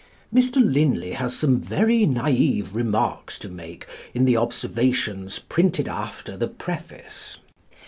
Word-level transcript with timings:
Mr 0.33 0.55
Linley 0.55 1.11
has 1.11 1.37
some 1.37 1.57
very 1.57 2.07
naïve 2.07 2.73
remarks 2.73 3.37
to 3.37 3.49
make 3.49 3.85
in 4.15 4.25
the 4.25 4.35
observations 4.35 5.37
printed 5.37 5.87
after 5.87 6.35
the 6.35 6.47
preface. 6.47 7.37